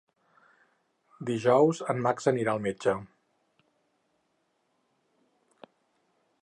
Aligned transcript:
Dijous 1.29 1.81
en 1.93 2.01
Max 2.07 2.31
anirà 2.31 2.57
al 2.57 2.63
metge. 2.65 2.95